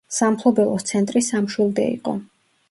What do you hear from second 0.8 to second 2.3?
ცენტრი სამშვილდე იყო.